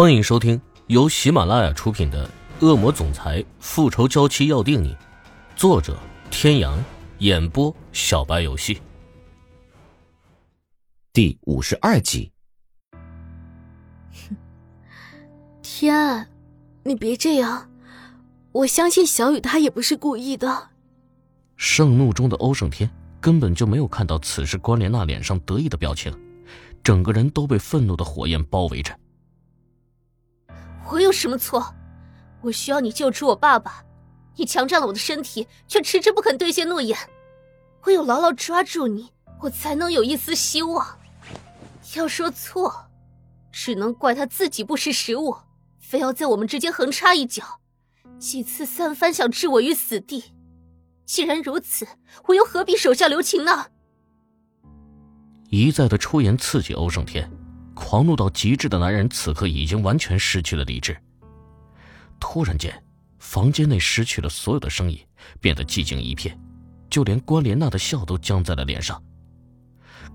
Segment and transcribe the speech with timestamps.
[0.00, 2.24] 欢迎收听由喜马拉雅出品的
[2.64, 4.94] 《恶魔总裁复仇娇妻要定你》，
[5.56, 5.98] 作者：
[6.30, 6.78] 天阳，
[7.18, 8.80] 演播：小白游戏，
[11.12, 12.30] 第五十二集。
[15.62, 16.28] 天，
[16.84, 17.68] 你别这样，
[18.52, 20.68] 我相信小雨他也不是故意的。
[21.56, 22.88] 盛怒中的欧胜天
[23.20, 26.16] 根本就没有看到此时关莲娜脸上得意的表情，
[26.84, 28.96] 整个人都被愤怒的火焰包围着。
[30.90, 31.74] 我有什么错？
[32.40, 33.84] 我需要你救出我爸爸，
[34.36, 36.96] 你强占了我的身体，却迟迟不肯兑现诺言。
[37.84, 39.10] 唯有牢牢抓住你，
[39.40, 40.98] 我才能有一丝希望。
[41.96, 42.86] 要说错，
[43.50, 45.36] 只能怪他自己不识时务，
[45.78, 47.60] 非要在我们之间横插一脚，
[48.18, 50.32] 几次三番想置我于死地。
[51.04, 51.86] 既然如此，
[52.26, 53.66] 我又何必手下留情呢？
[55.50, 57.30] 一再的出言刺激欧胜天。
[57.78, 61.00] 狂怒到极致的男人，此刻已经完全失去了理智。
[62.18, 62.82] 突然间，
[63.20, 64.98] 房间内失去了所有的声音，
[65.40, 66.38] 变得寂静一片，
[66.90, 69.00] 就连关莲娜的笑都僵在了脸上。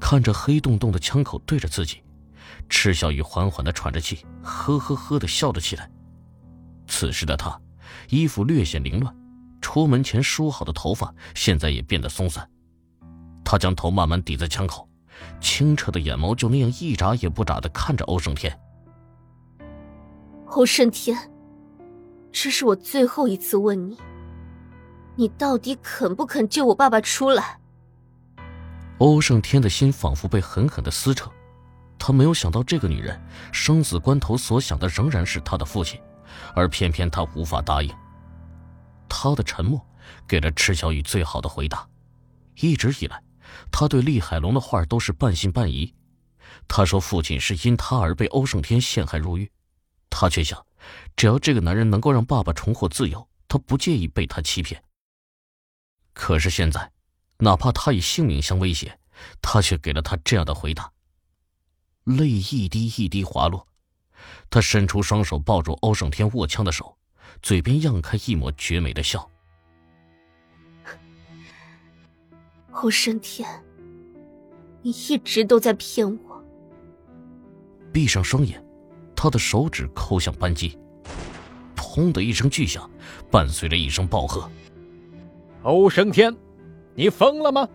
[0.00, 2.02] 看着黑洞洞的枪口对着自己，
[2.68, 5.88] 赤小雨缓缓的喘着气，呵呵呵的笑了起来。
[6.88, 7.58] 此时的他，
[8.08, 9.14] 衣服略显凌乱，
[9.60, 12.46] 出门前梳好的头发现在也变得松散。
[13.44, 14.86] 他将头慢慢抵在枪口。
[15.40, 18.58] 清澈的眼眸就那样一眨也不眨的看着欧胜天。
[20.46, 21.16] 欧胜天，
[22.30, 23.96] 这是我最后一次问你，
[25.16, 27.58] 你到底肯不肯救我爸爸出来？
[28.98, 31.30] 欧胜天的心仿佛被狠狠的撕扯，
[31.98, 36.00] 他没有想到这个女人生死关头所想的仍然是他的父亲，
[36.54, 37.92] 而偏偏他无法答应。
[39.08, 39.80] 他的沉默
[40.26, 41.86] 给了池小雨最好的回答，
[42.60, 43.22] 一直以来。
[43.70, 45.94] 他对厉海龙的话都是半信半疑。
[46.68, 49.50] 他说父亲是因他而被欧胜天陷害入狱，
[50.10, 50.64] 他却想，
[51.16, 54.82] 只要这个男人能够让爸爸重获自由，他不介意被他欺骗。
[56.12, 56.92] 可是现在，
[57.38, 58.98] 哪怕他以性命相威胁，
[59.40, 60.92] 他却给了他这样的回答。
[62.04, 63.66] 泪一滴一滴滑落，
[64.50, 66.98] 他伸出双手抱住欧胜天握枪的手，
[67.40, 69.31] 嘴边漾开一抹绝美的笑。
[72.72, 73.46] 欧胜天，
[74.80, 76.44] 你一直都在骗我。
[77.92, 78.64] 闭上双眼，
[79.14, 80.78] 他的手指抠向扳机，
[81.76, 82.90] 砰的一声巨响，
[83.30, 84.50] 伴随着一声暴喝
[85.62, 86.34] ：“欧胜天，
[86.94, 87.68] 你疯了吗？”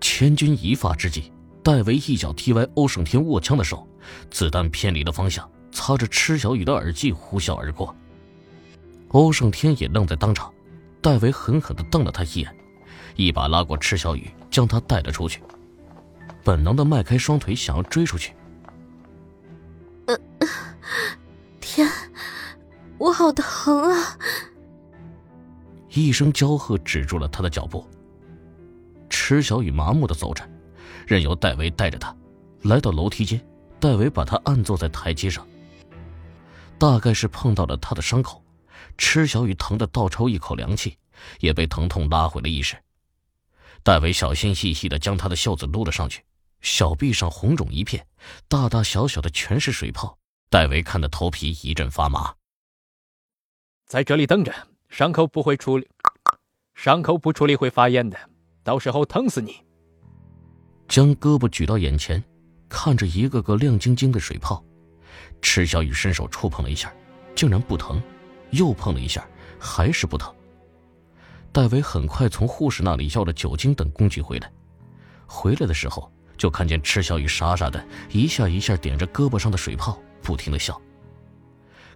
[0.00, 3.86] 千钧一发之际，戴维一脚踢歪欧胜天握枪的手，
[4.30, 7.94] 子弹偏离了方向，擦着池小雨的耳际呼啸而过。
[9.08, 10.52] 欧胜天也愣在当场，
[11.00, 12.54] 戴维狠狠的瞪了他一眼。
[13.16, 15.42] 一把拉过池小雨，将他带了出去。
[16.44, 18.34] 本能的迈开双腿，想要追出去。
[21.60, 21.88] 天，
[22.98, 24.18] 我好疼啊！
[25.90, 27.86] 一声娇喝止住了他的脚步。
[29.08, 30.42] 池小雨麻木的走着，
[31.06, 32.14] 任由戴维带着他，
[32.62, 33.40] 来到楼梯间。
[33.78, 35.46] 戴维把他按坐在台阶上。
[36.78, 38.42] 大概是碰到了他的伤口，
[38.96, 40.96] 池小雨疼得倒抽一口凉气，
[41.40, 42.76] 也被疼痛拉回了意识。
[43.82, 46.22] 戴维小心翼翼的将他的袖子撸了上去，
[46.60, 48.06] 小臂上红肿一片，
[48.48, 50.18] 大大小小的全是水泡。
[50.48, 52.34] 戴维看得头皮一阵发麻。
[53.86, 54.54] 在这里等着，
[54.88, 55.88] 伤口不会处理，
[56.74, 58.18] 伤口不处理会发炎的，
[58.62, 59.64] 到时候疼死你。
[60.88, 62.22] 将胳膊举到眼前，
[62.68, 64.62] 看着一个个亮晶晶的水泡，
[65.40, 66.92] 池小雨伸手触碰了一下，
[67.34, 68.00] 竟然不疼，
[68.50, 69.26] 又碰了一下，
[69.58, 70.32] 还是不疼。
[71.52, 74.50] 戴维很快从护士那里要了酒精等工具回来，
[75.26, 80.80] 回来的时候就看见池小雨傻傻的一下一下点着胳膊上的水泡，不停的笑。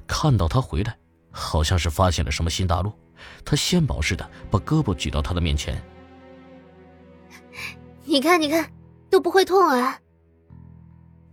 [0.07, 0.95] 看到他回来，
[1.31, 2.93] 好像是发现了什么新大陆，
[3.47, 5.83] 他献宝似的把胳膊举到他的面前。
[8.05, 8.71] 你看，你看，
[9.11, 9.99] 都不会痛啊。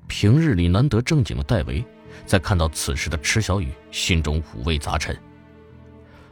[0.08, 1.86] 平日里难得正经的戴维，
[2.26, 5.16] 在看到此时的池小雨，心中五味杂陈。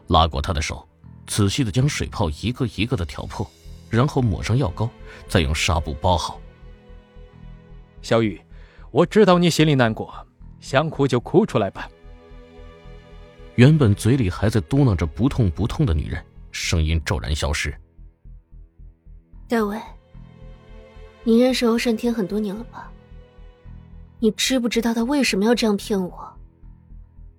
[0.08, 0.88] 拉过他的手。
[1.28, 3.50] 仔细的将水泡一个一个的挑破，
[3.90, 4.90] 然后抹上药膏，
[5.28, 6.40] 再用纱布包好。
[8.02, 8.42] 小雨，
[8.92, 10.14] 我知道你心里难过，
[10.60, 11.90] 想哭就哭出来吧。
[13.56, 17.74] 原本嘴里还在嘟囔着不痛不痛的女人，声音骤然消失。
[19.48, 19.80] 戴维，
[21.24, 22.92] 你认识欧胜天很多年了吧？
[24.20, 26.34] 你知不知道他为什么要这样骗我？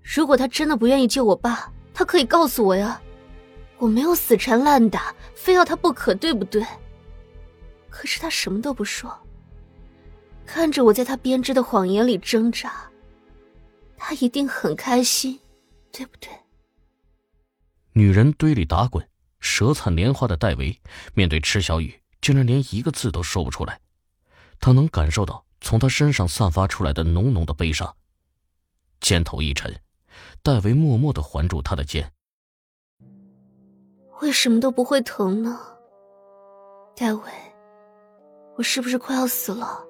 [0.02, 3.00] 如果他真的不愿意救我爸，他可以告诉我呀。
[3.82, 6.64] 我没有死缠烂打，非要他不可，对不对？
[7.90, 9.12] 可是他什么都不说，
[10.46, 12.88] 看着我在他编织的谎言里挣扎，
[13.96, 15.37] 他一定很开心，
[15.90, 16.31] 对不对？
[17.93, 19.05] 女人堆里打滚，
[19.40, 20.81] 舌灿莲花的戴维
[21.12, 23.81] 面对池小雨，竟然连一个字都说不出来。
[24.61, 27.96] 他能感受到从他身上散发出来的浓浓的悲伤。
[29.00, 29.76] 肩头一沉，
[30.40, 32.12] 戴维默默的环住他的肩。
[34.22, 35.58] 为什么都不会疼呢？
[36.94, 37.22] 戴维，
[38.56, 39.84] 我是不是快要死了？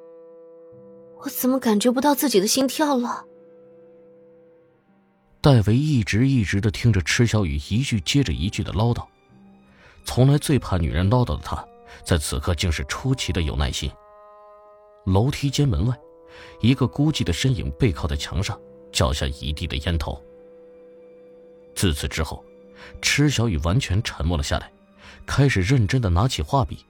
[1.19, 3.27] 我怎么感觉不到自己的心跳了？
[5.43, 9.05] 戴维一直一直的听着池小雨一句接着一句的唠叨，
[10.07, 11.63] 从来最怕女人唠叨的他，
[12.03, 13.93] 在此刻竟是出奇的有耐心。
[15.05, 15.95] 楼梯间门外，
[16.61, 18.59] 一个孤寂的身影背靠在墙上，
[18.91, 20.19] 脚下一地的烟头。
[21.75, 22.43] 自此之后，
[23.01, 24.71] 池小雨完全沉默了下来，
[25.27, 26.85] 开始认真的拿起画笔，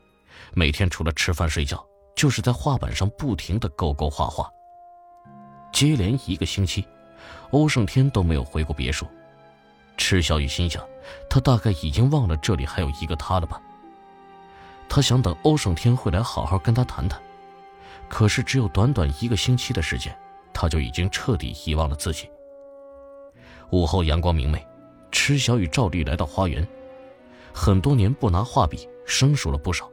[0.55, 1.85] 每天除了吃饭睡觉，
[2.15, 4.51] 就是在画板上不停的勾勾画画。
[5.73, 6.87] 接连一个星期。
[7.51, 9.07] 欧胜天都没有回过别墅，
[9.99, 10.83] 池小雨心想，
[11.29, 13.61] 他大概已经忘了这里还有一个他了吧。
[14.89, 17.21] 他想等欧胜天会来好好跟他谈谈，
[18.09, 20.17] 可是只有短短一个星期的时间，
[20.55, 22.29] 他就已经彻底遗忘了自己。
[23.71, 24.67] 午后阳光明媚，
[25.13, 26.67] 池小雨照例来到花园。
[27.53, 29.89] 很多年不拿画笔，生疏了不少，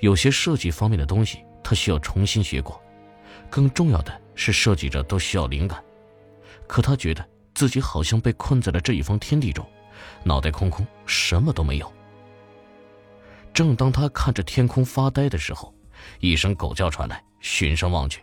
[0.00, 2.80] 有些设计方面的东西他需要重新学过，
[3.50, 5.82] 更重要的是设计者都需要灵感。
[6.66, 9.66] 可他觉得自己好像被困在了这一方天地中，
[10.22, 11.92] 脑袋空空，什么都没有。
[13.54, 15.74] 正当他看着天空发呆的时候，
[16.20, 18.22] 一声狗叫传来，循声望去，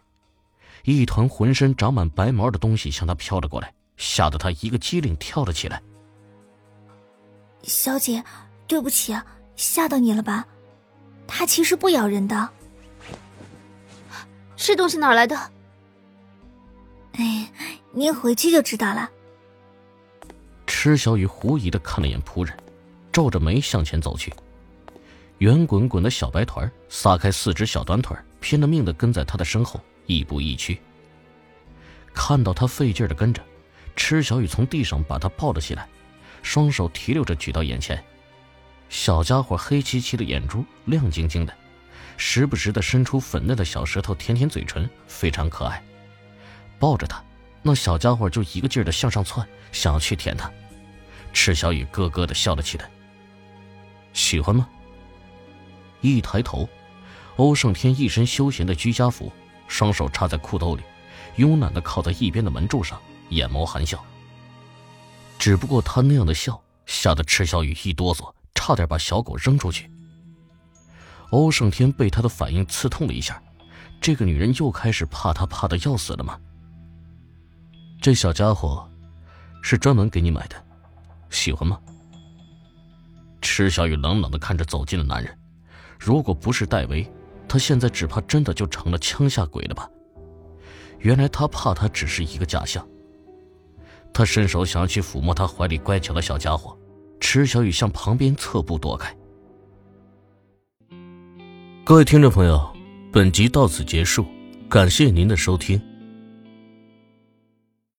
[0.84, 5.82] 一团浑身长满白毛的东西向他飘了过来，吓得他一个机灵跳了起来。
[7.64, 8.24] 小姐，
[8.68, 9.16] 对不起，
[9.56, 10.46] 吓到你了吧？
[11.28, 12.50] 它其实不咬人的。
[14.56, 15.36] 这东西哪来的？
[17.14, 17.52] 哎。
[17.92, 19.10] 您回去就知道了。
[20.68, 22.56] 池小雨狐疑的看了眼仆人，
[23.12, 24.32] 皱着眉向前走去。
[25.40, 30.80] 圆滚滚的小白团撒开四只小短腿，拼了命的跟在他的身后，亦步亦趋。
[32.14, 33.44] 看到他费劲的跟着，
[33.96, 35.90] 池小雨从地上把他抱了起来，
[36.42, 38.04] 双手提溜着举到眼前。
[38.90, 41.54] 小家伙黑漆漆的眼珠，亮晶晶的，
[42.18, 45.84] 时不时的伸出粉嫩的小舌头舔舔嘴唇，非常可爱。
[46.80, 47.24] 抱着他。
[47.62, 50.50] 那小家伙就一个劲儿的向上窜，想要去舔他。
[51.34, 52.90] 池小雨咯咯的笑了起来。
[54.14, 54.68] 喜欢吗？
[56.00, 56.70] 一抬头，
[57.36, 59.32] 欧胜天一身休闲的居家服，
[59.68, 60.84] 双手插在裤兜里，
[61.38, 64.04] 慵懒的靠在一边的门柱上，眼眸含笑。
[65.40, 69.90] 只不过他那样的笑，吓得池小雨一哆嗦，差点把小狗扔出去。
[71.32, 73.42] 欧胜天被他的反应刺痛了一下，
[74.02, 76.38] 这个女人又开始怕他怕的要死了吗？
[78.02, 78.88] 这小家伙，
[79.64, 80.56] 是专门给你买的，
[81.30, 81.80] 喜欢吗？
[83.42, 85.38] 池小雨冷冷的看着走近的男人，
[85.98, 87.10] 如果不是戴维，
[87.48, 89.90] 他现在只怕真的就成了枪下鬼了吧？
[91.00, 92.86] 原来他怕他只是一个假象。
[94.14, 96.78] 他伸手想要去抚摸他怀里乖巧的小家伙，
[97.20, 99.16] 池小雨向旁边侧步躲开。
[101.86, 102.62] 各位听众朋友，
[103.12, 104.26] 本集到此结束，
[104.70, 105.82] 感谢您的收听。